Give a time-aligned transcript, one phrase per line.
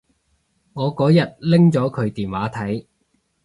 [0.73, 2.85] 我嗰日拎咗佢電話睇